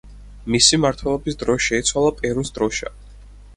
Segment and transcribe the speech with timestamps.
[0.55, 2.93] მისი მმართველობის დროს შეიცვალა პერუს დროშა.